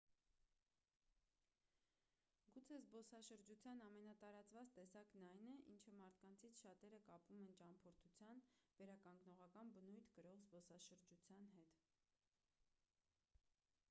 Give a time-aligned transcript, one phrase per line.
[2.55, 8.43] գուցե զբոսաշրջության ամենատարածված տեսակն այն է ինչը մարդկանցից շատերը կապում են ճամփորդության
[8.81, 11.79] վերականգնողական բնույթ կրող զբոսաշրջության հետ